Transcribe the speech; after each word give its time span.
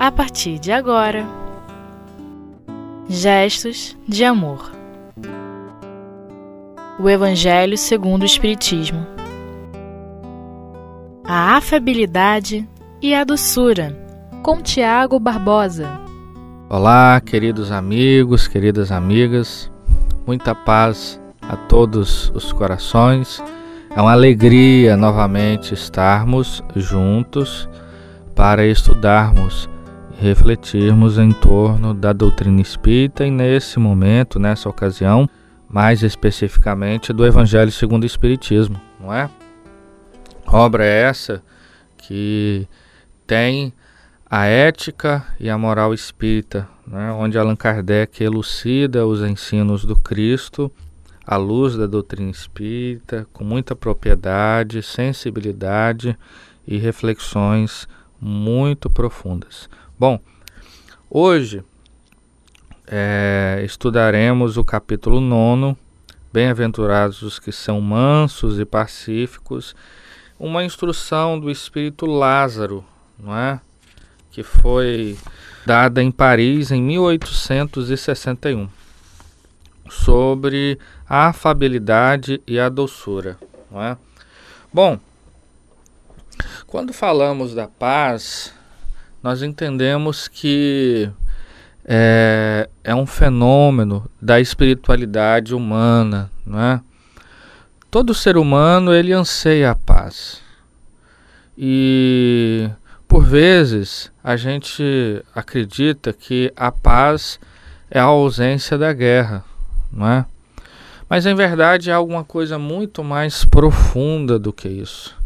a 0.00 0.10
partir 0.10 0.58
de 0.58 0.72
agora. 0.72 1.26
Gestos 3.06 3.94
de 4.08 4.24
amor. 4.24 4.72
O 6.98 7.06
Evangelho 7.06 7.76
segundo 7.76 8.22
o 8.22 8.24
Espiritismo. 8.24 9.06
A 11.22 11.54
afabilidade 11.58 12.66
e 13.02 13.14
a 13.14 13.24
doçura. 13.24 13.94
Com 14.42 14.62
Tiago 14.62 15.20
Barbosa. 15.20 15.86
Olá, 16.70 17.20
queridos 17.20 17.70
amigos, 17.70 18.48
queridas 18.48 18.90
amigas. 18.90 19.70
Muita 20.26 20.54
paz 20.54 21.20
a 21.42 21.56
todos 21.56 22.32
os 22.34 22.54
corações. 22.54 23.42
É 23.94 24.00
uma 24.00 24.12
alegria 24.12 24.96
novamente 24.96 25.74
estarmos 25.74 26.64
juntos 26.74 27.68
para 28.34 28.66
estudarmos 28.66 29.68
refletirmos 30.20 31.16
em 31.16 31.32
torno 31.32 31.94
da 31.94 32.12
doutrina 32.12 32.60
espírita 32.60 33.24
e 33.24 33.30
nesse 33.30 33.78
momento, 33.78 34.38
nessa 34.38 34.68
ocasião, 34.68 35.26
mais 35.66 36.02
especificamente 36.02 37.10
do 37.10 37.24
Evangelho 37.24 37.72
segundo 37.72 38.02
o 38.02 38.06
Espiritismo, 38.06 38.78
não 39.00 39.14
é? 39.14 39.30
Obra 40.46 40.84
essa 40.84 41.42
que 41.96 42.68
tem 43.26 43.72
a 44.28 44.44
ética 44.44 45.24
e 45.40 45.48
a 45.48 45.56
moral 45.56 45.94
espírita, 45.94 46.68
né? 46.86 47.10
onde 47.12 47.38
Allan 47.38 47.56
Kardec 47.56 48.22
elucida 48.22 49.06
os 49.06 49.22
ensinos 49.22 49.86
do 49.86 49.96
Cristo 49.96 50.70
à 51.26 51.38
luz 51.38 51.76
da 51.76 51.86
doutrina 51.86 52.30
espírita, 52.30 53.26
com 53.32 53.42
muita 53.42 53.74
propriedade, 53.74 54.82
sensibilidade 54.82 56.14
e 56.66 56.76
reflexões 56.76 57.88
muito 58.20 58.90
profundas. 58.90 59.68
Bom, 60.00 60.18
hoje 61.10 61.62
é, 62.86 63.60
estudaremos 63.66 64.56
o 64.56 64.64
capítulo 64.64 65.20
9, 65.20 65.76
Bem-aventurados 66.32 67.20
os 67.20 67.38
que 67.38 67.52
são 67.52 67.82
mansos 67.82 68.58
e 68.58 68.64
pacíficos, 68.64 69.76
uma 70.38 70.64
instrução 70.64 71.38
do 71.38 71.50
espírito 71.50 72.06
Lázaro, 72.06 72.82
não 73.18 73.36
é? 73.36 73.60
que 74.30 74.42
foi 74.42 75.18
dada 75.66 76.02
em 76.02 76.10
Paris 76.10 76.70
em 76.70 76.80
1861, 76.80 78.70
sobre 79.90 80.78
a 81.06 81.26
afabilidade 81.26 82.40
e 82.46 82.58
a 82.58 82.70
doçura. 82.70 83.36
Não 83.70 83.82
é? 83.82 83.98
Bom, 84.72 84.98
quando 86.66 86.90
falamos 86.90 87.54
da 87.54 87.68
paz, 87.68 88.58
nós 89.22 89.42
entendemos 89.42 90.28
que 90.28 91.10
é, 91.84 92.68
é 92.84 92.94
um 92.94 93.06
fenômeno 93.06 94.08
da 94.20 94.40
espiritualidade 94.40 95.54
humana, 95.54 96.30
não 96.46 96.60
é? 96.60 96.80
Todo 97.90 98.14
ser 98.14 98.36
humano 98.36 98.94
ele 98.94 99.12
anseia 99.12 99.72
a 99.72 99.74
paz. 99.74 100.40
E 101.58 102.70
por 103.08 103.24
vezes 103.24 104.12
a 104.22 104.36
gente 104.36 105.22
acredita 105.34 106.12
que 106.12 106.52
a 106.56 106.70
paz 106.70 107.40
é 107.90 107.98
a 107.98 108.04
ausência 108.04 108.78
da 108.78 108.92
guerra, 108.92 109.44
não 109.92 110.06
é? 110.06 110.24
Mas 111.08 111.26
em 111.26 111.34
verdade 111.34 111.90
é 111.90 111.92
alguma 111.92 112.22
coisa 112.22 112.56
muito 112.56 113.02
mais 113.02 113.44
profunda 113.44 114.38
do 114.38 114.52
que 114.52 114.68
isso. 114.68 115.16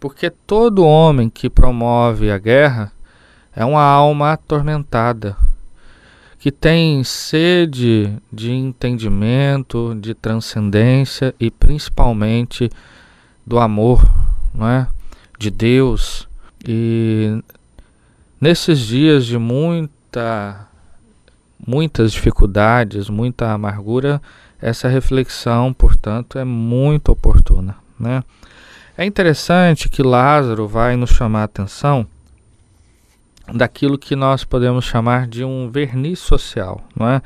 Porque 0.00 0.30
todo 0.30 0.86
homem 0.86 1.28
que 1.28 1.50
promove 1.50 2.30
a 2.30 2.38
guerra 2.38 2.90
é 3.56 3.64
uma 3.64 3.82
alma 3.82 4.32
atormentada, 4.32 5.36
que 6.38 6.50
tem 6.50 7.02
sede 7.04 8.18
de 8.32 8.52
entendimento, 8.52 9.96
de 10.00 10.12
transcendência 10.12 11.34
e 11.38 11.50
principalmente 11.50 12.68
do 13.46 13.58
amor, 13.58 14.04
não 14.52 14.68
é? 14.68 14.86
De 15.38 15.50
Deus. 15.50 16.28
E 16.66 17.42
nesses 18.40 18.80
dias 18.80 19.24
de 19.24 19.38
muita 19.38 20.68
muitas 21.66 22.12
dificuldades, 22.12 23.08
muita 23.08 23.50
amargura, 23.50 24.20
essa 24.60 24.86
reflexão, 24.86 25.72
portanto, 25.72 26.38
é 26.38 26.44
muito 26.44 27.10
oportuna, 27.10 27.76
né? 27.98 28.22
É 28.98 29.04
interessante 29.04 29.88
que 29.88 30.02
Lázaro 30.02 30.68
vai 30.68 30.94
nos 30.94 31.10
chamar 31.10 31.40
a 31.40 31.44
atenção 31.44 32.06
daquilo 33.52 33.98
que 33.98 34.16
nós 34.16 34.44
podemos 34.44 34.84
chamar 34.84 35.26
de 35.26 35.44
um 35.44 35.70
verniz 35.70 36.18
social, 36.18 36.82
não 36.96 37.08
é? 37.08 37.22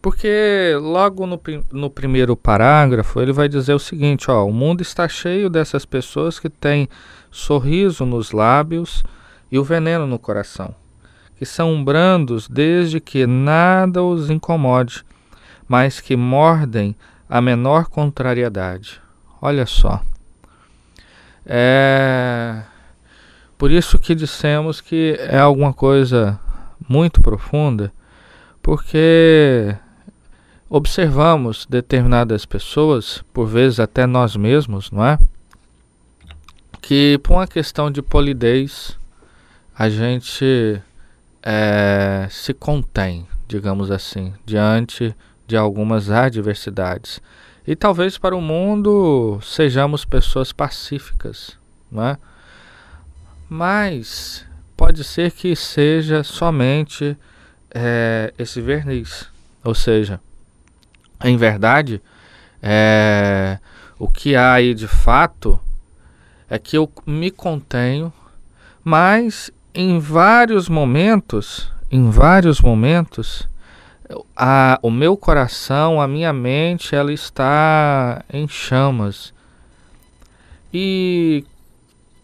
Porque 0.00 0.74
logo 0.80 1.26
no, 1.26 1.40
no 1.72 1.90
primeiro 1.90 2.36
parágrafo 2.36 3.20
ele 3.20 3.32
vai 3.32 3.48
dizer 3.48 3.74
o 3.74 3.78
seguinte: 3.78 4.30
ó, 4.30 4.46
o 4.46 4.52
mundo 4.52 4.80
está 4.80 5.08
cheio 5.08 5.50
dessas 5.50 5.84
pessoas 5.84 6.38
que 6.38 6.48
têm 6.48 6.88
sorriso 7.30 8.06
nos 8.06 8.30
lábios 8.30 9.02
e 9.50 9.58
o 9.58 9.64
veneno 9.64 10.06
no 10.06 10.18
coração, 10.18 10.74
que 11.36 11.44
são 11.44 11.84
brandos 11.84 12.48
desde 12.48 13.00
que 13.00 13.26
nada 13.26 14.02
os 14.02 14.30
incomode, 14.30 15.04
mas 15.66 16.00
que 16.00 16.16
mordem 16.16 16.94
a 17.28 17.40
menor 17.40 17.88
contrariedade. 17.88 19.00
Olha 19.42 19.66
só. 19.66 20.00
É 21.44 22.62
por 23.58 23.72
isso 23.72 23.98
que 23.98 24.14
dissemos 24.14 24.80
que 24.80 25.16
é 25.18 25.38
alguma 25.38 25.74
coisa 25.74 26.38
muito 26.88 27.20
profunda, 27.20 27.92
porque 28.62 29.76
observamos 30.70 31.66
determinadas 31.66 32.46
pessoas, 32.46 33.24
por 33.32 33.46
vezes 33.46 33.80
até 33.80 34.06
nós 34.06 34.36
mesmos, 34.36 34.92
não 34.92 35.04
é? 35.04 35.18
Que 36.80 37.18
por 37.22 37.34
uma 37.34 37.48
questão 37.48 37.90
de 37.90 38.00
polidez 38.00 38.96
a 39.76 39.88
gente 39.88 40.80
é, 41.42 42.28
se 42.30 42.54
contém, 42.54 43.26
digamos 43.48 43.90
assim, 43.90 44.32
diante 44.46 45.14
de 45.48 45.56
algumas 45.56 46.10
adversidades. 46.10 47.20
E 47.66 47.74
talvez 47.74 48.18
para 48.18 48.36
o 48.36 48.40
mundo 48.40 49.40
sejamos 49.42 50.04
pessoas 50.04 50.52
pacíficas, 50.52 51.58
não 51.90 52.06
é? 52.06 52.18
Mas 53.48 54.44
pode 54.76 55.02
ser 55.02 55.32
que 55.32 55.56
seja 55.56 56.22
somente 56.22 57.16
é, 57.74 58.32
esse 58.38 58.60
verniz. 58.60 59.28
Ou 59.64 59.74
seja, 59.74 60.20
em 61.24 61.36
verdade, 61.36 62.00
é, 62.62 63.58
o 63.98 64.08
que 64.08 64.36
há 64.36 64.54
aí 64.54 64.74
de 64.74 64.86
fato 64.86 65.58
é 66.48 66.58
que 66.58 66.76
eu 66.76 66.90
me 67.06 67.30
contenho, 67.30 68.12
mas 68.84 69.50
em 69.74 69.98
vários 69.98 70.68
momentos, 70.68 71.72
em 71.90 72.10
vários 72.10 72.60
momentos, 72.60 73.48
a, 74.36 74.78
o 74.82 74.90
meu 74.90 75.16
coração, 75.16 76.00
a 76.00 76.08
minha 76.08 76.32
mente, 76.32 76.94
ela 76.94 77.12
está 77.12 78.24
em 78.32 78.48
chamas. 78.48 79.34
E 80.72 81.44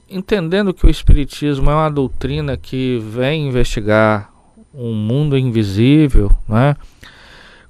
entendendo 0.09 0.75
que 0.75 0.87
o 0.87 0.91
Espiritismo 0.91 1.71
é 1.71 1.75
uma 1.75 1.91
doutrina 1.91 2.57
que 2.57 2.99
vem 2.99 3.49
investigar 3.49 4.31
um 4.73 4.93
mundo 4.93 5.39
invisível, 5.39 6.31
né? 6.49 6.77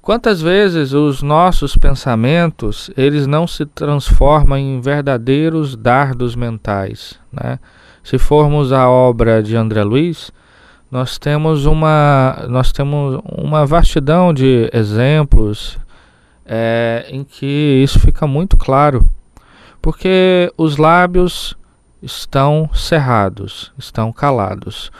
Quantas 0.01 0.39
vezes 0.39 0.93
os 0.93 1.23
nossos 1.23 1.75
pensamentos 1.75 2.91
eles 2.95 3.25
não 3.25 3.47
se 3.47 3.65
transformam 3.65 4.57
em 4.57 4.79
verdadeiros 4.79 5.75
dardos 5.75 6.35
mentais, 6.35 7.19
né? 7.31 7.59
Se 8.03 8.19
formos 8.19 8.71
a 8.71 8.87
obra 8.87 9.41
de 9.41 9.55
André 9.55 9.83
Luiz, 9.83 10.31
nós 10.91 11.17
temos 11.17 11.65
uma 11.65 12.45
nós 12.47 12.71
temos 12.71 13.19
uma 13.25 13.65
vastidão 13.65 14.31
de 14.31 14.69
exemplos 14.71 15.79
é, 16.45 17.07
em 17.09 17.23
que 17.23 17.81
isso 17.83 17.99
fica 17.99 18.27
muito 18.27 18.55
claro, 18.55 19.09
porque 19.81 20.53
os 20.55 20.77
lábios 20.77 21.57
estão 22.05 22.69
cerrados, 22.73 23.73
estão 23.77 24.13
calados. 24.13 24.91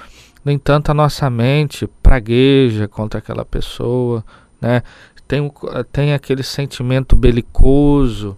No 0.43 0.51
entanto, 0.51 0.89
a 0.89 0.93
nossa 0.93 1.29
mente 1.29 1.87
pragueja 2.01 2.87
contra 2.87 3.19
aquela 3.19 3.45
pessoa, 3.45 4.23
né? 4.59 4.81
tem, 5.27 5.51
tem 5.91 6.13
aquele 6.13 6.43
sentimento 6.43 7.15
belicoso, 7.15 8.37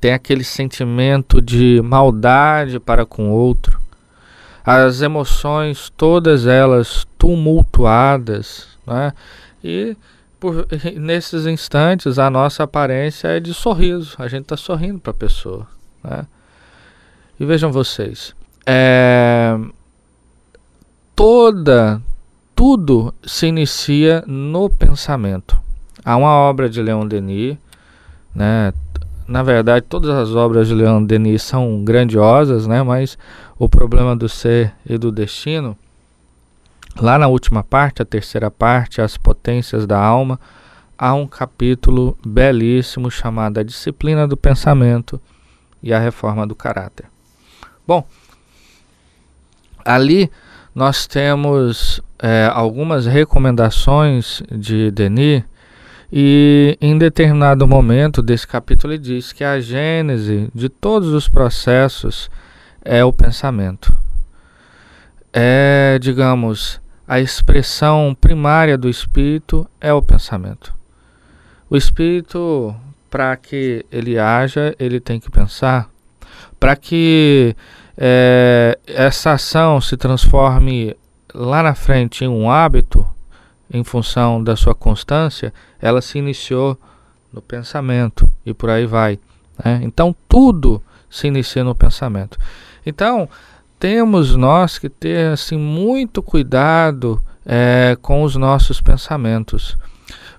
tem 0.00 0.12
aquele 0.12 0.44
sentimento 0.44 1.40
de 1.40 1.80
maldade 1.82 2.80
para 2.80 3.06
com 3.06 3.30
o 3.30 3.32
outro, 3.32 3.80
as 4.64 5.00
emoções, 5.02 5.90
todas 5.96 6.46
elas 6.46 7.06
tumultuadas, 7.18 8.68
né? 8.86 9.12
e 9.62 9.96
por, 10.38 10.66
nesses 10.96 11.46
instantes 11.46 12.18
a 12.18 12.28
nossa 12.28 12.64
aparência 12.64 13.28
é 13.28 13.40
de 13.40 13.54
sorriso, 13.54 14.16
a 14.18 14.28
gente 14.28 14.42
está 14.42 14.56
sorrindo 14.56 14.98
para 14.98 15.12
a 15.12 15.14
pessoa. 15.14 15.66
Né? 16.02 16.26
E 17.38 17.44
vejam 17.44 17.72
vocês, 17.72 18.34
é, 18.66 19.58
toda, 21.16 22.00
tudo 22.54 23.12
se 23.24 23.46
inicia 23.46 24.22
no 24.26 24.68
pensamento. 24.70 25.60
Há 26.04 26.16
uma 26.16 26.30
obra 26.30 26.68
de 26.68 26.82
Leon 26.82 27.06
Denis, 27.06 27.56
né? 28.34 28.72
Na 29.26 29.42
verdade, 29.42 29.86
todas 29.88 30.10
as 30.10 30.34
obras 30.34 30.66
de 30.66 30.74
Leon 30.74 31.04
Denis 31.04 31.42
são 31.42 31.84
grandiosas, 31.84 32.66
né? 32.66 32.82
Mas 32.82 33.16
o 33.58 33.68
problema 33.68 34.16
do 34.16 34.28
ser 34.28 34.74
e 34.84 34.98
do 34.98 35.12
destino, 35.12 35.76
lá 37.00 37.18
na 37.18 37.28
última 37.28 37.62
parte, 37.62 38.02
a 38.02 38.04
terceira 38.04 38.50
parte, 38.50 39.00
as 39.00 39.16
potências 39.16 39.86
da 39.86 39.98
alma, 39.98 40.38
há 40.98 41.14
um 41.14 41.26
capítulo 41.26 42.16
belíssimo 42.24 43.10
chamado 43.10 43.58
A 43.58 43.62
Disciplina 43.62 44.26
do 44.26 44.36
Pensamento 44.36 45.20
e 45.82 45.92
a 45.92 45.98
Reforma 45.98 46.46
do 46.46 46.54
Caráter. 46.54 47.11
Bom, 47.86 48.06
ali 49.84 50.30
nós 50.74 51.06
temos 51.06 52.00
é, 52.18 52.48
algumas 52.52 53.06
recomendações 53.06 54.42
de 54.50 54.90
Denis 54.90 55.42
e 56.12 56.76
em 56.80 56.96
determinado 56.96 57.66
momento 57.66 58.22
desse 58.22 58.46
capítulo 58.46 58.92
ele 58.92 59.02
diz 59.02 59.32
que 59.32 59.42
a 59.42 59.58
gênese 59.58 60.48
de 60.54 60.68
todos 60.68 61.08
os 61.08 61.28
processos 61.28 62.30
é 62.84 63.04
o 63.04 63.12
pensamento. 63.12 63.96
É, 65.32 65.98
digamos, 66.00 66.80
a 67.08 67.20
expressão 67.20 68.16
primária 68.18 68.78
do 68.78 68.88
espírito 68.88 69.68
é 69.80 69.92
o 69.92 70.02
pensamento. 70.02 70.74
O 71.68 71.76
espírito, 71.76 72.74
para 73.10 73.36
que 73.36 73.84
ele 73.90 74.18
haja, 74.18 74.74
ele 74.78 75.00
tem 75.00 75.18
que 75.18 75.30
pensar. 75.30 75.91
Para 76.62 76.76
que 76.76 77.56
é, 77.98 78.78
essa 78.86 79.32
ação 79.32 79.80
se 79.80 79.96
transforme 79.96 80.96
lá 81.34 81.60
na 81.60 81.74
frente 81.74 82.24
em 82.24 82.28
um 82.28 82.48
hábito, 82.48 83.04
em 83.68 83.82
função 83.82 84.40
da 84.40 84.54
sua 84.54 84.72
constância, 84.72 85.52
ela 85.80 86.00
se 86.00 86.18
iniciou 86.18 86.78
no 87.32 87.42
pensamento 87.42 88.30
e 88.46 88.54
por 88.54 88.70
aí 88.70 88.86
vai. 88.86 89.18
Né? 89.64 89.80
Então 89.82 90.14
tudo 90.28 90.80
se 91.10 91.26
inicia 91.26 91.64
no 91.64 91.74
pensamento. 91.74 92.38
Então 92.86 93.28
temos 93.76 94.36
nós 94.36 94.78
que 94.78 94.88
ter 94.88 95.32
assim 95.32 95.58
muito 95.58 96.22
cuidado 96.22 97.20
é, 97.44 97.98
com 98.00 98.22
os 98.22 98.36
nossos 98.36 98.80
pensamentos, 98.80 99.76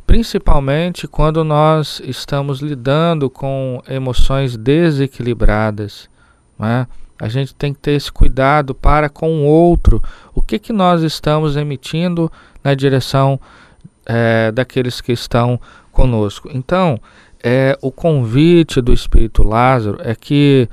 principalmente 0.08 1.06
quando 1.06 1.44
nós 1.44 2.02
estamos 2.06 2.62
lidando 2.62 3.30
com 3.30 3.84
emoções 3.90 4.56
desequilibradas. 4.56 6.13
Né? 6.58 6.88
A 7.20 7.28
gente 7.28 7.54
tem 7.56 7.74
que 7.74 7.80
ter 7.80 7.92
esse 7.92 8.12
cuidado 8.12 8.74
para 8.74 9.10
com 9.10 9.42
o 9.42 9.46
outro. 9.46 10.02
O 10.34 10.42
que, 10.42 10.60
que 10.60 10.74
nós 10.74 11.02
estamos 11.02 11.56
emitindo 11.56 12.32
na 12.64 12.74
direção 12.74 13.40
é, 14.06 14.52
daqueles 14.52 15.02
que 15.02 15.12
estão 15.12 15.60
conosco. 15.92 16.50
Então, 16.54 17.00
é, 17.42 17.78
o 17.82 17.92
convite 17.92 18.82
do 18.82 18.94
Espírito 18.94 19.44
Lázaro 19.44 19.98
é 20.02 20.16
que 20.16 20.68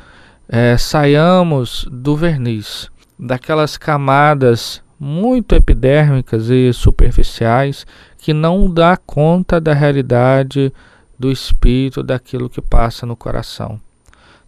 é, 0.48 0.76
saiamos 0.76 1.86
do 1.90 2.16
verniz, 2.16 2.90
daquelas 3.18 3.76
camadas 3.76 4.82
muito 4.98 5.54
epidérmicas 5.54 6.48
e 6.50 6.72
superficiais 6.72 7.86
que 8.18 8.34
não 8.34 8.70
dá 8.72 8.96
conta 8.96 9.60
da 9.60 9.72
realidade 9.72 10.72
do 11.18 11.30
espírito, 11.30 12.02
daquilo 12.02 12.50
que 12.50 12.60
passa 12.60 13.06
no 13.06 13.16
coração. 13.16 13.80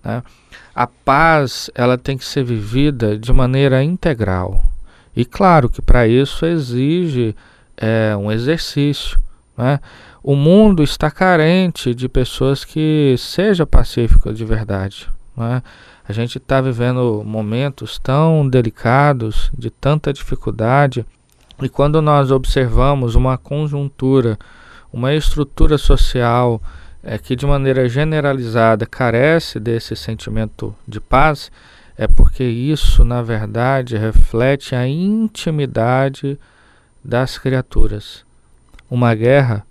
Né? 0.04 0.22
A 0.74 0.86
paz 0.86 1.70
ela 1.74 1.98
tem 1.98 2.16
que 2.16 2.24
ser 2.24 2.44
vivida 2.44 3.18
de 3.18 3.32
maneira 3.32 3.82
integral. 3.82 4.64
E 5.14 5.24
claro 5.24 5.68
que 5.68 5.82
para 5.82 6.08
isso 6.08 6.46
exige 6.46 7.36
é, 7.76 8.16
um 8.16 8.32
exercício. 8.32 9.18
Né? 9.56 9.78
O 10.22 10.34
mundo 10.34 10.82
está 10.82 11.10
carente 11.10 11.94
de 11.94 12.08
pessoas 12.08 12.64
que 12.64 13.14
sejam 13.18 13.66
pacíficas 13.66 14.36
de 14.36 14.44
verdade. 14.44 15.08
Né? 15.36 15.62
A 16.08 16.12
gente 16.12 16.38
está 16.38 16.60
vivendo 16.60 17.22
momentos 17.24 17.98
tão 17.98 18.48
delicados, 18.48 19.50
de 19.56 19.70
tanta 19.70 20.12
dificuldade, 20.12 21.04
e 21.60 21.68
quando 21.68 22.02
nós 22.02 22.30
observamos 22.30 23.14
uma 23.14 23.38
conjuntura, 23.38 24.38
uma 24.92 25.14
estrutura 25.14 25.78
social 25.78 26.60
é, 27.02 27.18
que 27.18 27.34
de 27.34 27.44
maneira 27.44 27.88
generalizada 27.88 28.86
carece 28.86 29.58
desse 29.58 29.96
sentimento 29.96 30.74
de 30.86 31.00
paz, 31.00 31.50
é 31.96 32.06
porque 32.06 32.44
isso, 32.44 33.04
na 33.04 33.22
verdade, 33.22 33.96
reflete 33.96 34.74
a 34.74 34.86
intimidade 34.86 36.38
das 37.04 37.38
criaturas. 37.38 38.24
Uma 38.90 39.14
guerra, 39.14 39.66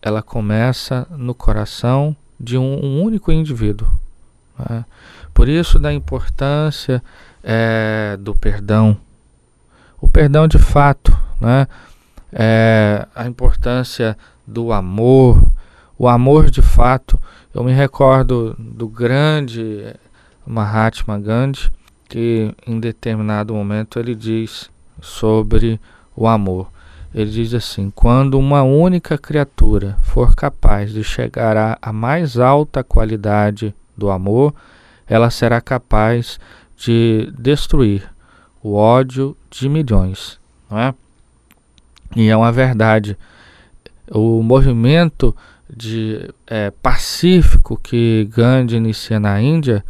ela 0.00 0.22
começa 0.22 1.06
no 1.10 1.34
coração 1.34 2.16
de 2.38 2.58
um, 2.58 2.84
um 2.84 3.02
único 3.02 3.30
indivíduo. 3.30 3.88
Né? 4.58 4.84
Por 5.32 5.48
isso, 5.48 5.78
da 5.78 5.92
importância 5.92 7.02
é, 7.42 8.16
do 8.20 8.34
perdão. 8.34 8.96
O 10.00 10.08
perdão 10.08 10.48
de 10.48 10.58
fato, 10.58 11.16
né? 11.40 11.66
É, 12.32 13.06
a 13.14 13.26
importância 13.26 14.16
do 14.46 14.72
amor, 14.72 15.46
o 16.02 16.08
amor 16.08 16.50
de 16.50 16.60
fato. 16.60 17.16
Eu 17.54 17.62
me 17.62 17.72
recordo 17.72 18.56
do 18.58 18.88
grande 18.88 19.94
Mahatma 20.44 21.16
Gandhi, 21.16 21.70
que 22.08 22.52
em 22.66 22.80
determinado 22.80 23.54
momento 23.54 24.00
ele 24.00 24.12
diz 24.16 24.68
sobre 25.00 25.80
o 26.16 26.26
amor. 26.26 26.68
Ele 27.14 27.30
diz 27.30 27.54
assim: 27.54 27.88
quando 27.88 28.36
uma 28.36 28.64
única 28.64 29.16
criatura 29.16 29.96
for 30.02 30.34
capaz 30.34 30.92
de 30.92 31.04
chegar 31.04 31.78
à 31.80 31.92
mais 31.92 32.36
alta 32.36 32.82
qualidade 32.82 33.72
do 33.96 34.10
amor, 34.10 34.52
ela 35.06 35.30
será 35.30 35.60
capaz 35.60 36.40
de 36.76 37.32
destruir 37.38 38.10
o 38.60 38.74
ódio 38.74 39.36
de 39.48 39.68
milhões, 39.68 40.40
não 40.68 40.80
é? 40.80 40.94
E 42.16 42.28
é 42.28 42.36
uma 42.36 42.50
verdade. 42.50 43.16
O 44.10 44.42
movimento 44.42 45.34
de 45.74 46.28
é, 46.46 46.70
pacífico 46.70 47.78
que 47.82 48.28
Gandhi 48.30 48.76
inicia 48.76 49.18
na 49.18 49.40
Índia 49.40 49.82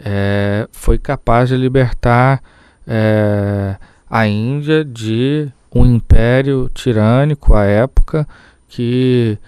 é, 0.00 0.68
foi 0.72 0.98
capaz 0.98 1.48
de 1.48 1.56
libertar 1.56 2.42
é, 2.86 3.76
a 4.10 4.26
Índia 4.26 4.84
de 4.84 5.48
um 5.72 5.86
império 5.86 6.68
tirânico 6.74 7.54
à 7.54 7.64
época 7.64 8.26
que 8.68 9.38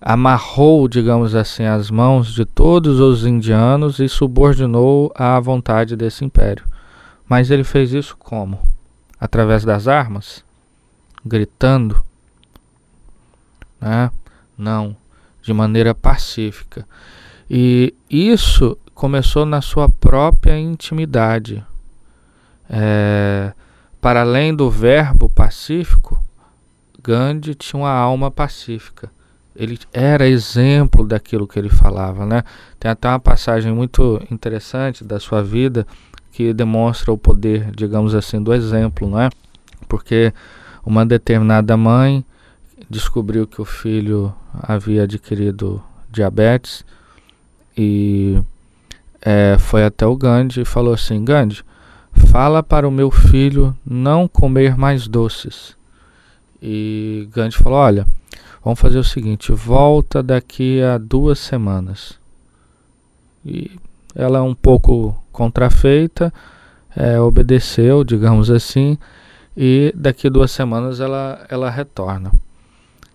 amarrou, 0.00 0.88
digamos 0.88 1.34
assim, 1.34 1.64
as 1.64 1.90
mãos 1.90 2.34
de 2.34 2.44
todos 2.44 3.00
os 3.00 3.24
indianos 3.24 4.00
e 4.00 4.08
subordinou 4.08 5.12
à 5.14 5.38
vontade 5.38 5.96
desse 5.96 6.24
império. 6.24 6.64
Mas 7.26 7.50
ele 7.50 7.64
fez 7.64 7.92
isso 7.92 8.16
como? 8.18 8.58
Através 9.18 9.64
das 9.64 9.88
armas? 9.88 10.44
Gritando? 11.24 12.04
Né? 13.80 14.10
Não 14.58 14.96
de 15.44 15.52
maneira 15.52 15.94
pacífica. 15.94 16.86
E 17.48 17.94
isso 18.08 18.76
começou 18.94 19.44
na 19.44 19.60
sua 19.60 19.88
própria 19.88 20.58
intimidade. 20.58 21.64
É, 22.68 23.52
para 24.00 24.22
além 24.22 24.54
do 24.54 24.70
verbo 24.70 25.28
pacífico, 25.28 26.18
Gandhi 27.02 27.54
tinha 27.54 27.80
uma 27.80 27.90
alma 27.92 28.30
pacífica. 28.30 29.10
Ele 29.54 29.78
era 29.92 30.26
exemplo 30.26 31.06
daquilo 31.06 31.46
que 31.46 31.58
ele 31.58 31.68
falava, 31.68 32.26
né? 32.26 32.42
Tem 32.80 32.90
até 32.90 33.08
uma 33.08 33.20
passagem 33.20 33.72
muito 33.72 34.20
interessante 34.30 35.04
da 35.04 35.20
sua 35.20 35.42
vida 35.42 35.86
que 36.32 36.52
demonstra 36.52 37.12
o 37.12 37.18
poder, 37.18 37.70
digamos 37.70 38.14
assim, 38.14 38.42
do 38.42 38.52
exemplo, 38.52 39.08
não 39.08 39.20
é? 39.20 39.30
Porque 39.86 40.32
uma 40.84 41.06
determinada 41.06 41.76
mãe 41.76 42.24
descobriu 42.88 43.46
que 43.46 43.60
o 43.60 43.64
filho 43.64 44.34
havia 44.52 45.04
adquirido 45.04 45.82
diabetes 46.10 46.84
e 47.76 48.40
é, 49.20 49.56
foi 49.58 49.84
até 49.84 50.06
o 50.06 50.16
Gandhi 50.16 50.60
e 50.60 50.64
falou 50.64 50.94
assim: 50.94 51.24
Gandhi, 51.24 51.62
fala 52.12 52.62
para 52.62 52.86
o 52.86 52.90
meu 52.90 53.10
filho 53.10 53.76
não 53.84 54.28
comer 54.28 54.76
mais 54.76 55.08
doces. 55.08 55.76
E 56.62 57.28
Gandhi 57.32 57.56
falou: 57.56 57.78
Olha, 57.78 58.06
vamos 58.62 58.78
fazer 58.78 58.98
o 58.98 59.04
seguinte, 59.04 59.52
volta 59.52 60.22
daqui 60.22 60.82
a 60.82 60.98
duas 60.98 61.38
semanas. 61.38 62.18
E 63.44 63.70
ela, 64.14 64.42
um 64.42 64.54
pouco 64.54 65.16
contrafeita, 65.32 66.32
é, 66.96 67.18
obedeceu, 67.18 68.04
digamos 68.04 68.50
assim, 68.50 68.96
e 69.56 69.92
daqui 69.96 70.28
a 70.28 70.30
duas 70.30 70.50
semanas 70.50 71.00
ela, 71.00 71.44
ela 71.48 71.68
retorna. 71.68 72.30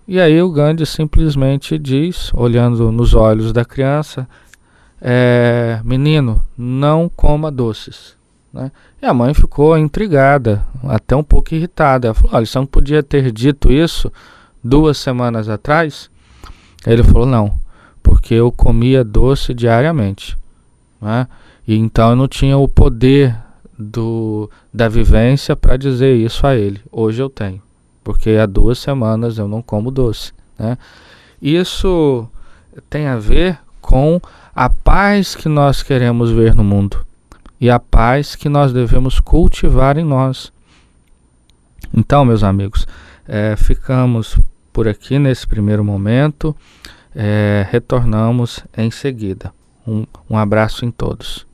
E 0.06 0.20
aí 0.20 0.42
o 0.42 0.50
Gandhi 0.50 0.84
simplesmente 0.84 1.78
diz, 1.78 2.32
olhando 2.34 2.90
nos 2.90 3.14
olhos 3.14 3.52
da 3.52 3.64
criança, 3.64 4.28
é, 5.00 5.80
menino, 5.84 6.42
não 6.56 7.08
coma 7.08 7.50
doces. 7.50 8.16
Né? 8.52 8.72
E 9.00 9.06
a 9.06 9.14
mãe 9.14 9.32
ficou 9.32 9.78
intrigada, 9.78 10.64
até 10.84 11.14
um 11.14 11.22
pouco 11.22 11.54
irritada. 11.54 12.08
Ela 12.08 12.14
falou: 12.14 12.30
Olha, 12.34 12.46
você 12.46 12.58
não 12.58 12.66
podia 12.66 13.02
ter 13.02 13.30
dito 13.30 13.70
isso 13.70 14.12
duas 14.62 14.98
semanas 14.98 15.48
atrás? 15.48 16.10
Ele 16.86 17.02
falou: 17.02 17.26
Não, 17.26 17.52
porque 18.02 18.34
eu 18.34 18.50
comia 18.50 19.04
doce 19.04 19.54
diariamente. 19.54 20.36
Né? 21.00 21.26
E 21.66 21.76
então 21.76 22.10
eu 22.10 22.16
não 22.16 22.28
tinha 22.28 22.58
o 22.58 22.68
poder 22.68 23.36
do, 23.78 24.50
da 24.72 24.88
vivência 24.88 25.56
para 25.56 25.76
dizer 25.76 26.14
isso 26.16 26.46
a 26.46 26.54
ele. 26.54 26.80
Hoje 26.90 27.22
eu 27.22 27.30
tenho, 27.30 27.62
porque 28.02 28.30
há 28.30 28.46
duas 28.46 28.78
semanas 28.78 29.38
eu 29.38 29.46
não 29.46 29.62
como 29.62 29.90
doce. 29.90 30.32
Né? 30.58 30.76
Isso 31.40 32.28
tem 32.88 33.06
a 33.06 33.16
ver 33.16 33.58
com 33.80 34.20
a 34.54 34.68
paz 34.68 35.34
que 35.34 35.48
nós 35.48 35.82
queremos 35.82 36.30
ver 36.30 36.54
no 36.54 36.64
mundo 36.64 37.04
e 37.60 37.68
a 37.68 37.78
paz 37.78 38.34
que 38.34 38.48
nós 38.48 38.72
devemos 38.72 39.20
cultivar 39.20 39.98
em 39.98 40.04
nós. 40.04 40.52
Então, 41.94 42.24
meus 42.24 42.42
amigos, 42.42 42.86
é, 43.26 43.54
ficamos 43.56 44.38
por 44.72 44.88
aqui 44.88 45.18
nesse 45.18 45.46
primeiro 45.46 45.84
momento, 45.84 46.56
é, 47.14 47.66
retornamos 47.70 48.64
em 48.76 48.90
seguida. 48.90 49.52
Um, 49.86 50.06
um 50.28 50.36
abraço 50.36 50.84
em 50.84 50.90
todos. 50.90 51.46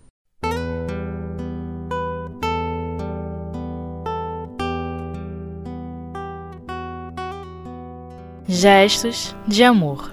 Gestos 8.48 9.34
de 9.44 9.64
amor. 9.64 10.08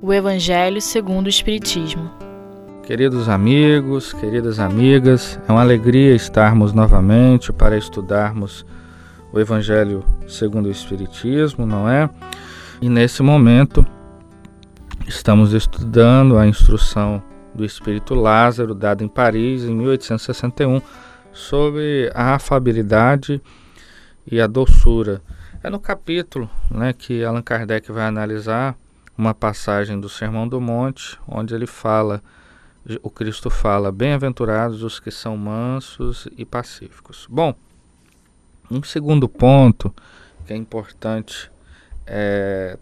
O 0.00 0.14
Evangelho 0.14 0.80
segundo 0.80 1.26
o 1.26 1.28
Espiritismo. 1.28 2.10
Queridos 2.84 3.28
amigos, 3.28 4.14
queridas 4.14 4.58
amigas, 4.58 5.38
é 5.46 5.52
uma 5.52 5.60
alegria 5.60 6.14
estarmos 6.14 6.72
novamente 6.72 7.52
para 7.52 7.76
estudarmos 7.76 8.64
o 9.30 9.38
Evangelho 9.38 10.02
segundo 10.26 10.66
o 10.66 10.70
Espiritismo, 10.70 11.66
não 11.66 11.86
é? 11.86 12.08
E 12.80 12.88
nesse 12.88 13.22
momento 13.22 13.86
estamos 15.06 15.52
estudando 15.52 16.38
a 16.38 16.46
instrução 16.46 17.22
do 17.54 17.62
Espírito 17.62 18.14
Lázaro, 18.14 18.74
dada 18.74 19.04
em 19.04 19.08
Paris 19.08 19.64
em 19.64 19.74
1861, 19.74 20.80
sobre 21.30 22.10
a 22.14 22.36
afabilidade 22.36 23.38
e 24.26 24.40
a 24.40 24.46
doçura. 24.46 25.20
É 25.60 25.68
no 25.68 25.80
capítulo 25.80 26.48
né, 26.70 26.92
que 26.92 27.24
Allan 27.24 27.42
Kardec 27.42 27.90
vai 27.90 28.06
analisar 28.06 28.78
uma 29.16 29.34
passagem 29.34 29.98
do 29.98 30.08
Sermão 30.08 30.46
do 30.46 30.60
Monte, 30.60 31.18
onde 31.26 31.52
ele 31.52 31.66
fala, 31.66 32.22
o 33.02 33.10
Cristo 33.10 33.50
fala, 33.50 33.90
bem-aventurados 33.90 34.84
os 34.84 35.00
que 35.00 35.10
são 35.10 35.36
mansos 35.36 36.28
e 36.36 36.44
pacíficos. 36.44 37.26
Bom, 37.28 37.52
um 38.70 38.84
segundo 38.84 39.28
ponto 39.28 39.92
que 40.46 40.52
é 40.52 40.56
importante 40.56 41.50
é, 42.06 42.78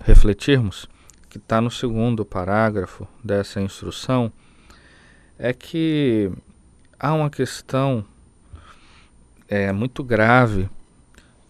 refletirmos, 0.00 0.88
que 1.28 1.38
está 1.38 1.60
no 1.60 1.70
segundo 1.70 2.24
parágrafo 2.24 3.08
dessa 3.24 3.60
instrução, 3.60 4.32
é 5.36 5.52
que 5.52 6.30
há 6.96 7.12
uma 7.12 7.28
questão 7.28 8.04
é, 9.48 9.72
muito 9.72 10.04
grave 10.04 10.70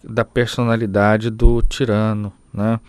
da 0.07 0.23
personalidade 0.23 1.29
do 1.29 1.61
tirano, 1.61 2.31
né? 2.53 2.79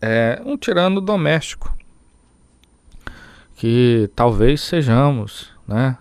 é 0.00 0.40
um 0.44 0.56
tirano 0.56 1.00
doméstico 1.00 1.74
que 3.54 4.10
talvez 4.14 4.60
sejamos, 4.60 5.52
né? 5.66 5.98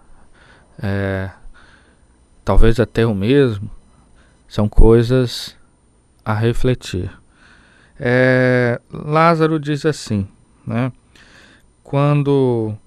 É, 0.81 1.31
talvez 2.45 2.79
até 2.79 3.05
o 3.05 3.15
mesmo. 3.15 3.69
São 4.47 4.69
coisas 4.69 5.57
a 6.23 6.33
refletir. 6.33 7.11
É, 7.99 8.79
Lázaro 8.91 9.59
diz 9.59 9.85
assim, 9.85 10.27
né? 10.65 10.91
Quando 11.83 12.77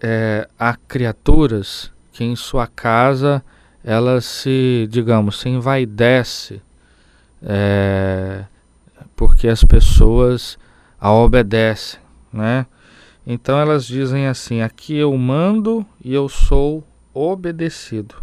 é, 0.00 0.48
há 0.58 0.76
criaturas 0.76 1.92
que 2.12 2.22
em 2.22 2.36
sua 2.36 2.66
casa 2.68 3.44
elas 3.84 4.24
se, 4.24 4.86
digamos, 4.90 5.40
se 5.40 5.48
envaidece 5.48 6.62
é, 7.42 8.44
porque 9.16 9.48
as 9.48 9.64
pessoas 9.64 10.58
a 11.00 11.12
obedecem, 11.12 12.00
né? 12.32 12.66
Então 13.26 13.58
elas 13.58 13.86
dizem 13.86 14.26
assim: 14.26 14.60
aqui 14.60 14.96
eu 14.96 15.16
mando 15.16 15.84
e 16.02 16.12
eu 16.12 16.28
sou 16.28 16.84
obedecido, 17.12 18.16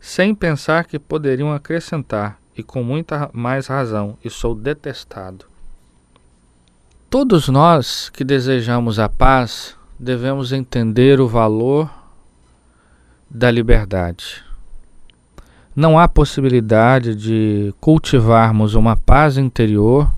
sem 0.00 0.34
pensar 0.34 0.84
que 0.84 0.98
poderiam 0.98 1.52
acrescentar, 1.52 2.38
e 2.56 2.62
com 2.62 2.82
muita 2.82 3.30
mais 3.32 3.68
razão, 3.68 4.18
e 4.24 4.30
sou 4.30 4.54
detestado. 4.54 5.46
Todos 7.08 7.48
nós 7.48 8.10
que 8.10 8.24
desejamos 8.24 8.98
a 8.98 9.08
paz 9.08 9.76
devemos 9.98 10.52
entender 10.52 11.20
o 11.20 11.28
valor 11.28 11.88
da 13.34 13.50
liberdade. 13.50 14.44
Não 15.74 15.98
há 15.98 16.06
possibilidade 16.06 17.16
de 17.16 17.74
cultivarmos 17.80 18.76
uma 18.76 18.96
paz 18.96 19.36
interior 19.36 20.08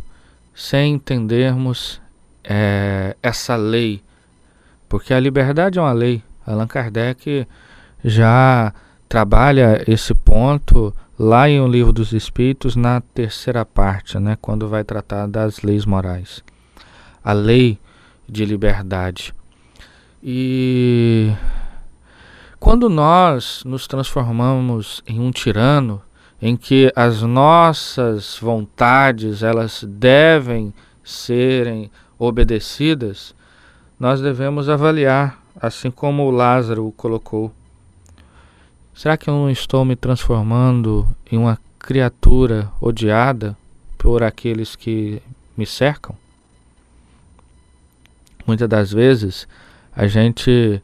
sem 0.54 0.94
entendermos 0.94 1.98
é, 2.44 3.16
essa 3.22 3.56
lei, 3.56 4.02
porque 4.86 5.14
a 5.14 5.20
liberdade 5.20 5.78
é 5.78 5.82
uma 5.82 5.92
lei. 5.92 6.22
Allan 6.46 6.66
Kardec 6.66 7.48
já 8.04 8.72
trabalha 9.08 9.82
esse 9.88 10.14
ponto 10.14 10.94
lá 11.18 11.48
em 11.48 11.58
O 11.58 11.66
Livro 11.66 11.94
dos 11.94 12.12
Espíritos, 12.12 12.76
na 12.76 13.00
terceira 13.00 13.64
parte, 13.64 14.18
né, 14.18 14.36
quando 14.40 14.68
vai 14.68 14.84
tratar 14.84 15.26
das 15.26 15.62
leis 15.62 15.86
morais. 15.86 16.44
A 17.24 17.32
lei 17.32 17.78
de 18.28 18.44
liberdade. 18.44 19.34
E 20.22 21.32
quando 22.66 22.88
nós 22.88 23.62
nos 23.64 23.86
transformamos 23.86 25.00
em 25.06 25.20
um 25.20 25.30
tirano, 25.30 26.02
em 26.42 26.56
que 26.56 26.92
as 26.96 27.22
nossas 27.22 28.36
vontades 28.42 29.44
elas 29.44 29.84
devem 29.86 30.74
serem 31.04 31.88
obedecidas, 32.18 33.36
nós 34.00 34.20
devemos 34.20 34.68
avaliar, 34.68 35.40
assim 35.60 35.92
como 35.92 36.28
Lázaro 36.28 36.92
colocou. 36.96 37.52
Será 38.92 39.16
que 39.16 39.30
eu 39.30 39.34
não 39.34 39.48
estou 39.48 39.84
me 39.84 39.94
transformando 39.94 41.06
em 41.30 41.38
uma 41.38 41.60
criatura 41.78 42.68
odiada 42.80 43.56
por 43.96 44.24
aqueles 44.24 44.74
que 44.74 45.22
me 45.56 45.64
cercam? 45.64 46.16
Muitas 48.44 48.68
das 48.68 48.92
vezes 48.92 49.46
a 49.94 50.08
gente 50.08 50.82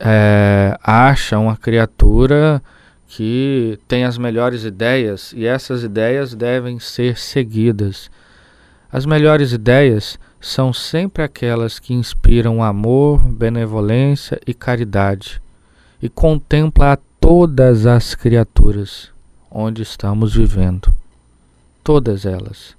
é, 0.00 0.78
acha 0.82 1.38
uma 1.38 1.56
criatura 1.56 2.62
que 3.06 3.78
tem 3.86 4.04
as 4.04 4.18
melhores 4.18 4.64
ideias 4.64 5.32
e 5.34 5.46
essas 5.46 5.82
ideias 5.82 6.34
devem 6.34 6.78
ser 6.78 7.18
seguidas. 7.18 8.10
As 8.90 9.04
melhores 9.04 9.52
ideias 9.52 10.18
são 10.40 10.72
sempre 10.72 11.22
aquelas 11.22 11.78
que 11.78 11.94
inspiram 11.94 12.62
amor, 12.62 13.18
benevolência 13.18 14.40
e 14.46 14.54
caridade 14.54 15.40
e 16.00 16.08
contempla 16.08 16.92
a 16.92 16.98
todas 17.20 17.86
as 17.86 18.14
criaturas 18.14 19.10
onde 19.50 19.82
estamos 19.82 20.34
vivendo. 20.34 20.92
Todas 21.82 22.24
elas. 22.26 22.76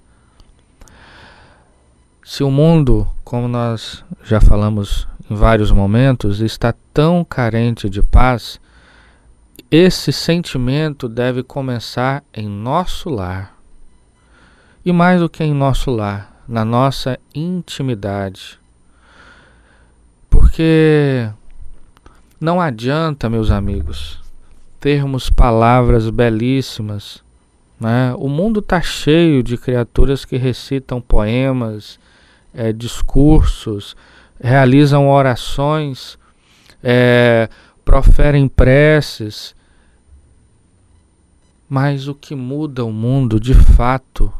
Se 2.24 2.44
o 2.44 2.51
mundo, 2.51 3.08
como 3.24 3.48
nós 3.48 4.04
já 4.24 4.42
falamos 4.42 5.08
em 5.30 5.36
vários 5.36 5.72
momentos, 5.72 6.40
está 6.40 6.74
tão 6.94 7.24
carente 7.24 7.90
de 7.90 8.02
paz, 8.02 8.60
esse 9.70 10.14
sentimento 10.14 11.10
deve 11.10 11.44
começar 11.44 12.24
em 12.34 12.48
nosso 12.48 13.10
lar. 13.10 13.58
E 14.86 14.94
mais 14.94 15.20
do 15.20 15.30
que 15.30 15.44
em 15.44 15.54
nosso 15.54 15.92
lar, 15.92 16.44
na 16.48 16.64
nossa 16.64 17.20
intimidade. 17.36 18.58
Porque 20.30 21.30
não 22.40 22.62
adianta, 22.62 23.30
meus 23.30 23.52
amigos, 23.52 24.22
termos 24.80 25.30
palavras 25.30 26.10
belíssimas. 26.10 27.22
Né? 27.78 28.14
O 28.18 28.30
mundo 28.30 28.62
está 28.62 28.80
cheio 28.80 29.44
de 29.44 29.58
criaturas 29.58 30.24
que 30.24 30.38
recitam 30.38 31.02
poemas, 31.02 32.00
é, 32.54 32.72
discursos, 32.72 33.96
realizam 34.39 35.10
orações, 35.10 36.17
é, 36.84 37.50
proferem 37.84 38.48
preces, 38.48 39.56
mas 41.70 42.08
o 42.08 42.15
que 42.15 42.36
muda 42.36 42.86
o 42.86 42.91
mundo 42.91 43.39
de 43.39 43.53
fato, 43.53 44.32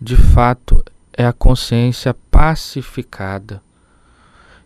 de 0.00 0.16
fato, 0.16 0.84
é 1.12 1.26
a 1.26 1.32
consciência 1.32 2.14
pacificada. 2.30 3.62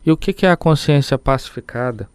E 0.04 0.10
o 0.10 0.16
que 0.16 0.44
é 0.44 0.50
a 0.50 0.56
consciência 0.56 1.16
pacificada? 1.18 2.08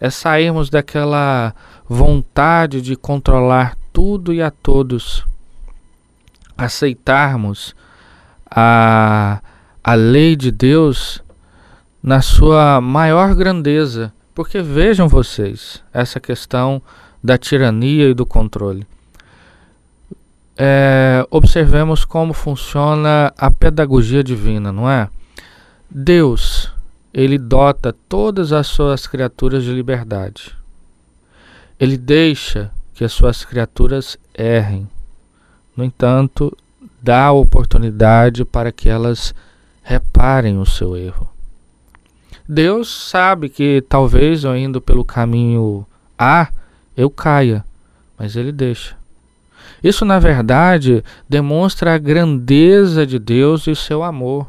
é 0.00 0.08
sairmos 0.08 0.70
daquela 0.70 1.54
vontade 1.86 2.80
de 2.80 2.96
controlar 2.96 3.76
tudo 3.92 4.32
e 4.32 4.40
a 4.40 4.50
todos, 4.50 5.24
aceitarmos 6.56 7.76
a, 8.50 9.42
a 9.84 9.94
lei 9.94 10.34
de 10.34 10.50
Deus 10.50 11.22
na 12.02 12.22
sua 12.22 12.80
maior 12.80 13.34
grandeza. 13.34 14.12
Porque 14.34 14.62
vejam 14.62 15.08
vocês 15.08 15.82
essa 15.92 16.18
questão 16.18 16.80
da 17.22 17.36
tirania 17.36 18.08
e 18.08 18.14
do 18.14 18.24
controle. 18.24 18.86
É, 20.56 21.26
observemos 21.30 22.04
como 22.04 22.32
funciona 22.32 23.32
a 23.36 23.50
pedagogia 23.50 24.22
divina, 24.22 24.70
não 24.70 24.90
é? 24.90 25.08
Deus, 25.90 26.72
ele 27.12 27.38
dota 27.38 27.94
todas 28.08 28.52
as 28.52 28.66
suas 28.66 29.06
criaturas 29.06 29.64
de 29.64 29.72
liberdade. 29.72 30.54
Ele 31.78 31.96
deixa 31.96 32.70
que 32.92 33.04
as 33.04 33.12
suas 33.12 33.44
criaturas 33.44 34.18
errem. 34.36 34.86
No 35.74 35.82
entanto, 35.82 36.54
dá 37.02 37.32
oportunidade 37.32 38.44
para 38.44 38.70
que 38.70 38.88
elas 38.88 39.34
reparem 39.82 40.58
o 40.58 40.66
seu 40.66 40.94
erro. 40.94 41.29
Deus 42.52 42.88
sabe 43.08 43.48
que 43.48 43.80
talvez 43.88 44.42
eu 44.42 44.56
indo 44.56 44.80
pelo 44.80 45.04
caminho 45.04 45.86
A, 46.18 46.48
eu 46.96 47.08
caia, 47.08 47.64
mas 48.18 48.34
ele 48.34 48.50
deixa. 48.50 48.96
Isso, 49.84 50.04
na 50.04 50.18
verdade, 50.18 51.04
demonstra 51.28 51.94
a 51.94 51.98
grandeza 51.98 53.06
de 53.06 53.20
Deus 53.20 53.68
e 53.68 53.70
o 53.70 53.76
seu 53.76 54.02
amor, 54.02 54.48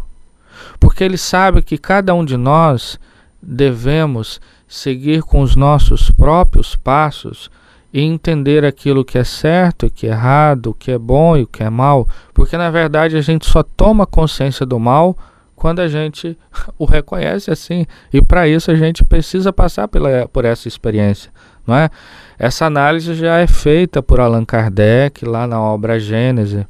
porque 0.79 1.03
ele 1.03 1.15
sabe 1.15 1.61
que 1.61 1.77
cada 1.77 2.11
um 2.15 2.25
de 2.25 2.37
nós 2.37 2.99
devemos 3.39 4.41
seguir 4.67 5.21
com 5.21 5.41
os 5.41 5.55
nossos 5.55 6.09
próprios 6.09 6.75
passos 6.75 7.51
e 7.93 8.01
entender 8.01 8.65
aquilo 8.65 9.05
que 9.05 9.19
é 9.19 9.23
certo 9.23 9.85
e 9.85 9.91
que 9.91 10.07
é 10.07 10.09
errado, 10.09 10.71
o 10.71 10.73
que 10.73 10.89
é 10.89 10.97
bom 10.97 11.37
e 11.37 11.43
o 11.43 11.47
que 11.47 11.61
é 11.61 11.69
mal, 11.69 12.09
porque 12.33 12.57
na 12.57 12.71
verdade 12.71 13.15
a 13.15 13.21
gente 13.21 13.45
só 13.45 13.61
toma 13.61 14.07
consciência 14.07 14.65
do 14.65 14.79
mal 14.79 15.15
quando 15.61 15.79
a 15.79 15.87
gente 15.87 16.35
o 16.75 16.85
reconhece 16.85 17.51
assim. 17.51 17.85
E 18.11 18.19
para 18.19 18.47
isso 18.47 18.71
a 18.71 18.75
gente 18.75 19.03
precisa 19.03 19.53
passar 19.53 19.87
pela, 19.87 20.27
por 20.27 20.43
essa 20.43 20.67
experiência. 20.67 21.31
Não 21.67 21.75
é? 21.75 21.87
Essa 22.39 22.65
análise 22.65 23.13
já 23.13 23.37
é 23.37 23.45
feita 23.45 24.01
por 24.01 24.19
Allan 24.19 24.43
Kardec 24.43 25.23
lá 25.23 25.45
na 25.45 25.61
obra 25.61 25.99
Gênese, 25.99 26.65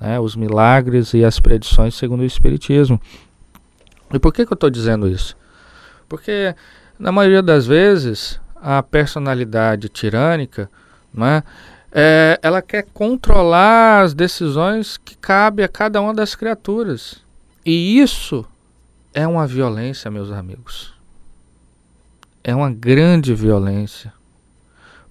né? 0.00 0.18
os 0.18 0.34
milagres 0.34 1.14
e 1.14 1.24
as 1.24 1.38
predições 1.38 1.94
segundo 1.94 2.22
o 2.22 2.24
Espiritismo. 2.24 3.00
E 4.12 4.18
por 4.18 4.34
que, 4.34 4.44
que 4.44 4.52
eu 4.52 4.56
estou 4.56 4.68
dizendo 4.68 5.06
isso? 5.06 5.36
Porque 6.08 6.56
na 6.98 7.12
maioria 7.12 7.40
das 7.40 7.68
vezes 7.68 8.40
a 8.56 8.82
personalidade 8.82 9.88
tirânica, 9.88 10.68
não 11.14 11.24
é? 11.24 11.42
É, 11.92 12.40
ela 12.42 12.60
quer 12.60 12.84
controlar 12.92 14.02
as 14.02 14.12
decisões 14.12 14.96
que 14.96 15.16
cabe 15.16 15.62
a 15.62 15.68
cada 15.68 16.00
uma 16.00 16.12
das 16.12 16.34
criaturas. 16.34 17.23
E 17.66 17.98
isso 17.98 18.44
é 19.14 19.26
uma 19.26 19.46
violência, 19.46 20.10
meus 20.10 20.30
amigos. 20.30 20.92
É 22.42 22.54
uma 22.54 22.70
grande 22.70 23.34
violência. 23.34 24.12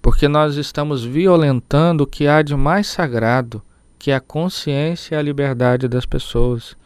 Porque 0.00 0.28
nós 0.28 0.54
estamos 0.54 1.02
violentando 1.02 2.04
o 2.04 2.06
que 2.06 2.28
há 2.28 2.42
de 2.42 2.54
mais 2.54 2.86
sagrado, 2.86 3.60
que 3.98 4.12
é 4.12 4.14
a 4.14 4.20
consciência 4.20 5.16
e 5.16 5.18
a 5.18 5.22
liberdade 5.22 5.88
das 5.88 6.06
pessoas. 6.06 6.76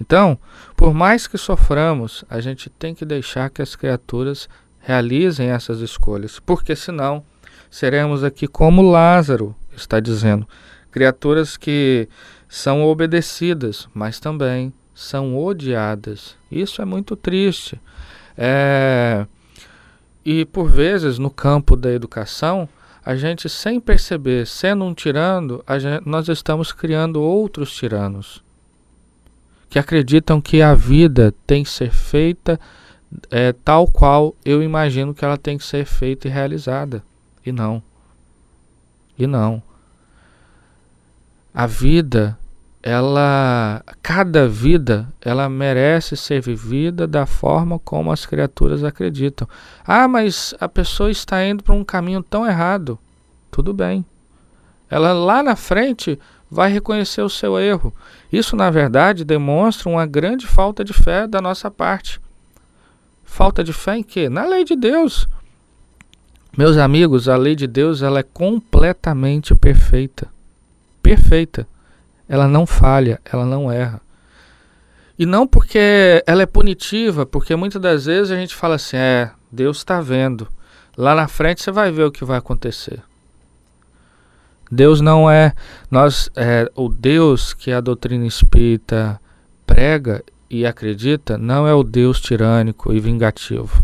Então, 0.00 0.36
por 0.74 0.92
mais 0.92 1.28
que 1.28 1.38
soframos, 1.38 2.24
a 2.28 2.40
gente 2.40 2.68
tem 2.68 2.92
que 2.92 3.04
deixar 3.04 3.48
que 3.48 3.62
as 3.62 3.76
criaturas 3.76 4.48
realizem 4.80 5.50
essas 5.50 5.80
escolhas, 5.80 6.40
porque 6.40 6.74
senão 6.74 7.24
seremos 7.70 8.24
aqui 8.24 8.48
como 8.48 8.82
Lázaro 8.82 9.54
está 9.76 10.00
dizendo, 10.00 10.48
criaturas 10.90 11.56
que 11.56 12.08
são 12.48 12.84
obedecidas, 12.84 13.88
mas 13.94 14.18
também 14.18 14.72
são 14.96 15.36
odiadas. 15.36 16.34
Isso 16.50 16.80
é 16.80 16.84
muito 16.86 17.14
triste. 17.14 17.78
É... 18.36 19.26
E 20.24 20.46
por 20.46 20.70
vezes, 20.70 21.18
no 21.18 21.30
campo 21.30 21.76
da 21.76 21.92
educação, 21.92 22.66
a 23.04 23.14
gente, 23.14 23.48
sem 23.48 23.78
perceber, 23.78 24.46
sendo 24.46 24.84
um 24.84 24.94
tirano, 24.94 25.62
gente, 25.78 26.08
nós 26.08 26.28
estamos 26.28 26.72
criando 26.72 27.22
outros 27.22 27.72
tiranos 27.72 28.42
que 29.68 29.78
acreditam 29.78 30.40
que 30.40 30.62
a 30.62 30.74
vida 30.74 31.34
tem 31.46 31.62
que 31.62 31.70
ser 31.70 31.90
feita 31.90 32.58
é, 33.30 33.52
tal 33.52 33.86
qual 33.86 34.34
eu 34.44 34.62
imagino 34.62 35.14
que 35.14 35.24
ela 35.24 35.36
tem 35.36 35.58
que 35.58 35.64
ser 35.64 35.84
feita 35.84 36.26
e 36.26 36.30
realizada. 36.30 37.04
E 37.44 37.52
não. 37.52 37.82
E 39.18 39.26
não. 39.26 39.62
A 41.54 41.66
vida 41.66 42.38
ela 42.86 43.82
cada 44.00 44.46
vida 44.46 45.12
ela 45.20 45.48
merece 45.48 46.16
ser 46.16 46.40
vivida 46.40 47.04
da 47.04 47.26
forma 47.26 47.80
como 47.80 48.12
as 48.12 48.24
criaturas 48.24 48.84
acreditam. 48.84 49.48
Ah, 49.84 50.06
mas 50.06 50.54
a 50.60 50.68
pessoa 50.68 51.10
está 51.10 51.44
indo 51.44 51.64
para 51.64 51.74
um 51.74 51.82
caminho 51.82 52.22
tão 52.22 52.46
errado. 52.46 52.96
Tudo 53.50 53.74
bem. 53.74 54.06
Ela 54.88 55.12
lá 55.12 55.42
na 55.42 55.56
frente 55.56 56.16
vai 56.48 56.70
reconhecer 56.70 57.22
o 57.22 57.28
seu 57.28 57.58
erro. 57.58 57.92
Isso 58.32 58.54
na 58.54 58.70
verdade 58.70 59.24
demonstra 59.24 59.88
uma 59.88 60.06
grande 60.06 60.46
falta 60.46 60.84
de 60.84 60.92
fé 60.92 61.26
da 61.26 61.40
nossa 61.40 61.68
parte. 61.68 62.20
Falta 63.24 63.64
de 63.64 63.72
fé 63.72 63.96
em 63.96 64.02
quê? 64.04 64.28
Na 64.28 64.46
lei 64.46 64.62
de 64.62 64.76
Deus. 64.76 65.26
Meus 66.56 66.76
amigos, 66.76 67.28
a 67.28 67.36
lei 67.36 67.56
de 67.56 67.66
Deus 67.66 68.00
ela 68.00 68.20
é 68.20 68.22
completamente 68.22 69.56
perfeita. 69.56 70.28
Perfeita 71.02 71.66
ela 72.28 72.48
não 72.48 72.66
falha, 72.66 73.20
ela 73.24 73.44
não 73.44 73.70
erra. 73.70 74.00
E 75.18 75.24
não 75.24 75.46
porque 75.46 76.22
ela 76.26 76.42
é 76.42 76.46
punitiva, 76.46 77.24
porque 77.24 77.56
muitas 77.56 77.80
das 77.80 78.04
vezes 78.06 78.30
a 78.30 78.36
gente 78.36 78.54
fala 78.54 78.74
assim: 78.74 78.96
é, 78.96 79.30
Deus 79.50 79.78
está 79.78 80.00
vendo. 80.00 80.48
Lá 80.96 81.14
na 81.14 81.28
frente 81.28 81.62
você 81.62 81.70
vai 81.70 81.90
ver 81.90 82.04
o 82.04 82.10
que 82.10 82.24
vai 82.24 82.38
acontecer. 82.38 83.02
Deus 84.70 85.00
não 85.00 85.30
é 85.30 85.52
nós 85.90 86.28
é, 86.34 86.70
o 86.74 86.88
Deus 86.88 87.54
que 87.54 87.70
a 87.70 87.80
doutrina 87.80 88.26
espírita 88.26 89.20
prega 89.64 90.24
e 90.50 90.66
acredita 90.66 91.38
não 91.38 91.66
é 91.66 91.74
o 91.74 91.84
Deus 91.84 92.20
tirânico 92.20 92.92
e 92.92 93.00
vingativo. 93.00 93.82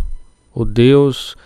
O 0.54 0.64
Deus 0.64 1.36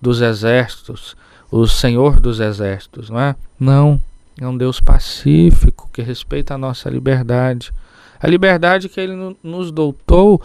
dos 0.00 0.20
exércitos, 0.20 1.16
o 1.50 1.66
Senhor 1.66 2.20
dos 2.20 2.40
exércitos, 2.40 3.10
não 3.10 3.20
é? 3.20 3.36
Não, 3.58 4.00
é 4.40 4.46
um 4.46 4.56
Deus 4.56 4.80
pacífico 4.80 5.88
que 5.92 6.02
respeita 6.02 6.54
a 6.54 6.58
nossa 6.58 6.90
liberdade. 6.90 7.72
A 8.20 8.26
liberdade 8.26 8.88
que 8.88 9.00
Ele 9.00 9.36
nos 9.42 9.70
doutou 9.70 10.40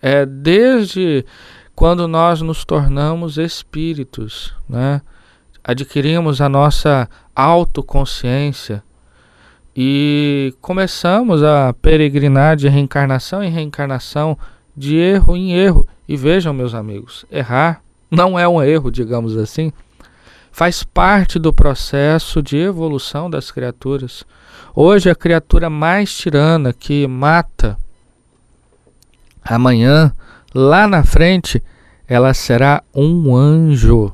é 0.00 0.24
desde 0.24 1.24
quando 1.74 2.06
nós 2.06 2.40
nos 2.40 2.64
tornamos 2.64 3.36
espíritos, 3.38 4.54
né? 4.68 5.00
adquirimos 5.64 6.40
a 6.40 6.48
nossa 6.48 7.08
autoconsciência 7.34 8.82
e 9.76 10.54
começamos 10.60 11.42
a 11.42 11.72
peregrinar 11.72 12.54
de 12.56 12.68
reencarnação 12.68 13.42
em 13.42 13.50
reencarnação, 13.50 14.38
de 14.76 14.96
erro 14.96 15.36
em 15.36 15.52
erro. 15.54 15.86
E 16.06 16.16
vejam, 16.16 16.52
meus 16.52 16.74
amigos, 16.74 17.24
errar 17.30 17.82
não 18.10 18.38
é 18.38 18.46
um 18.46 18.62
erro, 18.62 18.90
digamos 18.90 19.36
assim, 19.36 19.72
faz 20.54 20.84
parte 20.84 21.36
do 21.36 21.52
processo 21.52 22.40
de 22.40 22.56
evolução 22.56 23.28
das 23.28 23.50
criaturas. 23.50 24.24
Hoje, 24.72 25.10
a 25.10 25.14
criatura 25.14 25.68
mais 25.68 26.16
tirana 26.16 26.72
que 26.72 27.08
mata, 27.08 27.76
amanhã, 29.42 30.14
lá 30.54 30.86
na 30.86 31.02
frente, 31.02 31.60
ela 32.06 32.32
será 32.32 32.84
um 32.94 33.34
anjo. 33.34 34.12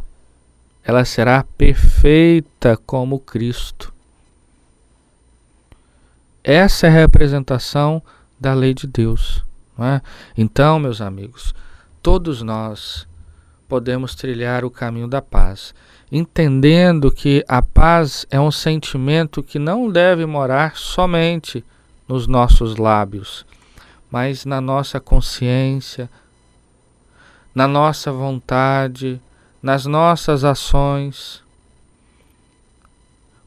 Ela 0.82 1.04
será 1.04 1.44
perfeita 1.58 2.74
como 2.86 3.20
Cristo. 3.20 3.92
Essa 6.42 6.86
é 6.86 6.88
a 6.88 7.00
representação 7.00 8.02
da 8.40 8.54
lei 8.54 8.72
de 8.72 8.86
Deus. 8.86 9.44
É? 9.78 10.00
Então, 10.38 10.78
meus 10.78 11.02
amigos, 11.02 11.54
todos 12.02 12.40
nós 12.40 13.06
podemos 13.70 14.14
trilhar 14.14 14.66
o 14.66 14.70
caminho 14.70 15.08
da 15.08 15.22
paz 15.22 15.72
entendendo 16.10 17.12
que 17.12 17.44
a 17.46 17.62
paz 17.62 18.26
é 18.30 18.40
um 18.40 18.50
sentimento 18.50 19.42
que 19.42 19.58
não 19.58 19.90
deve 19.90 20.26
morar 20.26 20.76
somente 20.76 21.64
nos 22.08 22.26
nossos 22.26 22.76
lábios, 22.76 23.46
mas 24.10 24.44
na 24.44 24.60
nossa 24.60 24.98
consciência, 24.98 26.10
na 27.54 27.68
nossa 27.68 28.10
vontade, 28.10 29.20
nas 29.62 29.86
nossas 29.86 30.42
ações. 30.42 31.44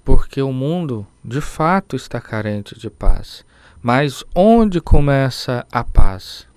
Porque 0.05 0.41
o 0.41 0.53
mundo 0.53 1.05
de 1.23 1.41
fato 1.41 1.95
está 1.95 2.21
carente 2.21 2.77
de 2.77 2.89
paz. 2.89 3.45
Mas 3.81 4.23
onde 4.33 4.79
começa 4.79 5.65
a 5.69 5.83
paz? 5.83 6.47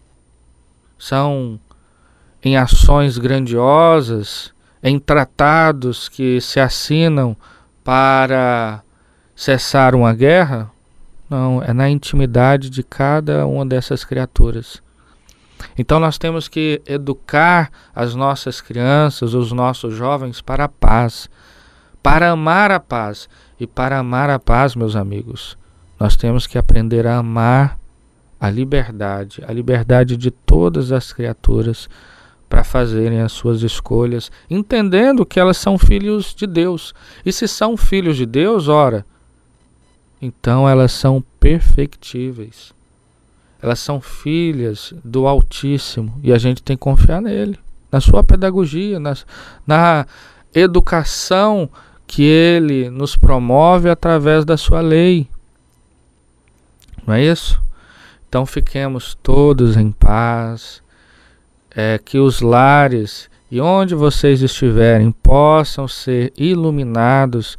São 0.97 1.59
em 2.47 2.57
ações 2.57 3.19
grandiosas 3.19 4.55
em 4.81 5.01
tratados 5.01 6.09
que 6.09 6.41
se 6.41 6.61
assinam 6.61 7.37
para 7.83 8.83
cessar 9.35 9.97
uma 9.97 10.15
guerra. 10.15 10.71
Não, 11.29 11.61
é 11.61 11.73
na 11.73 11.91
intimidade 11.91 12.71
de 12.71 12.85
cada 12.85 13.45
uma 13.49 13.67
dessas 13.67 14.05
criaturas. 14.05 14.81
Então 15.77 15.99
nós 15.99 16.19
temos 16.19 16.47
que 16.47 16.81
educar 16.87 17.69
as 17.93 18.15
nossas 18.15 18.61
crianças, 18.61 19.35
os 19.35 19.51
nossos 19.51 19.93
jovens 19.93 20.41
para 20.41 20.65
a 20.65 20.69
paz, 20.69 21.29
para 22.01 22.31
amar 22.31 22.71
a 22.71 22.79
paz. 22.79 23.29
E 23.59 23.67
para 23.67 23.99
amar 23.99 24.31
a 24.31 24.39
paz, 24.39 24.77
meus 24.77 24.95
amigos, 24.95 25.59
nós 25.99 26.15
temos 26.15 26.47
que 26.47 26.59
aprender 26.59 27.09
a 27.09 27.17
amar 27.17 27.77
a 28.39 28.49
liberdade, 28.51 29.43
a 29.49 29.53
liberdade 29.53 30.17
de 30.17 30.31
todas 30.31 30.93
as 30.93 31.13
criaturas 31.13 31.89
para 32.57 32.65
fazerem 32.65 33.21
as 33.21 33.33
suas 33.33 33.63
escolhas, 33.63 34.33
entendendo 34.49 35.27
que 35.27 35.39
elas 35.39 35.59
são 35.59 35.77
filhos 35.77 36.35
de 36.35 36.47
Deus. 36.47 36.95
E 37.23 37.31
se 37.31 37.47
são 37.47 37.77
filhos 37.77 38.17
de 38.17 38.25
Deus, 38.25 38.67
ora, 38.67 39.05
então 40.23 40.67
elas 40.67 40.91
são 40.93 41.23
perfectíveis. 41.39 42.73
Elas 43.61 43.79
são 43.79 44.01
filhas 44.01 44.95
do 45.05 45.27
Altíssimo 45.27 46.19
e 46.23 46.33
a 46.33 46.39
gente 46.39 46.63
tem 46.63 46.79
que 46.79 46.81
confiar 46.81 47.21
nele, 47.21 47.59
na 47.93 48.01
sua 48.01 48.25
pedagogia, 48.25 48.99
na, 48.99 49.15
na 49.67 50.07
educação 50.55 51.69
que 52.07 52.23
ele 52.23 52.89
nos 52.89 53.17
promove 53.17 53.91
através 53.91 54.47
da 54.47 54.57
sua 54.57 54.81
lei. 54.81 55.29
Não 57.07 57.13
é 57.13 57.23
isso? 57.23 57.61
Então 58.27 58.47
fiquemos 58.47 59.15
todos 59.23 59.77
em 59.77 59.93
paz, 59.93 60.83
é, 61.77 62.01
que 62.03 62.19
os 62.19 62.41
lares 62.41 63.29
e 63.51 63.61
onde 63.61 63.95
vocês 63.95 64.43
estiverem 64.43 65.13
possam 65.13 65.87
ser 65.87 66.33
iluminados 66.37 67.57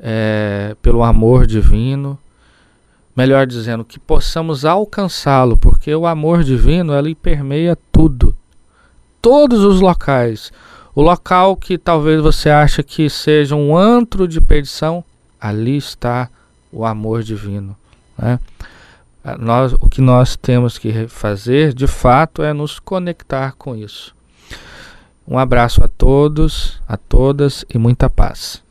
é, 0.00 0.76
pelo 0.80 1.02
amor 1.02 1.46
divino 1.46 2.18
melhor 3.16 3.46
dizendo, 3.46 3.82
que 3.82 3.98
possamos 3.98 4.66
alcançá-lo, 4.66 5.56
porque 5.56 5.94
o 5.94 6.06
amor 6.06 6.44
divino 6.44 6.94
ele 6.94 7.14
permeia 7.14 7.76
tudo, 7.90 8.36
todos 9.22 9.64
os 9.64 9.80
locais. 9.80 10.52
O 10.94 11.00
local 11.00 11.56
que 11.56 11.78
talvez 11.78 12.20
você 12.20 12.50
ache 12.50 12.82
que 12.82 13.08
seja 13.08 13.56
um 13.56 13.74
antro 13.74 14.28
de 14.28 14.40
perdição, 14.40 15.02
ali 15.40 15.78
está 15.78 16.28
o 16.70 16.84
amor 16.84 17.22
divino. 17.22 17.74
Né? 18.18 18.38
Nós, 19.38 19.72
o 19.72 19.88
que 19.88 20.00
nós 20.00 20.36
temos 20.36 20.78
que 20.78 21.08
fazer, 21.08 21.74
de 21.74 21.86
fato, 21.86 22.42
é 22.42 22.52
nos 22.52 22.78
conectar 22.78 23.54
com 23.58 23.74
isso. 23.74 24.14
Um 25.26 25.38
abraço 25.38 25.82
a 25.82 25.88
todos, 25.88 26.80
a 26.86 26.96
todas 26.96 27.64
e 27.72 27.76
muita 27.76 28.08
paz. 28.08 28.62